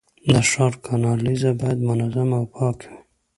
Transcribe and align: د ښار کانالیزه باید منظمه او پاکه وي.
د 0.33 0.35
ښار 0.49 0.73
کانالیزه 0.85 1.51
باید 1.59 1.79
منظمه 1.89 2.35
او 2.39 2.45
پاکه 2.53 2.87
وي. 2.93 2.99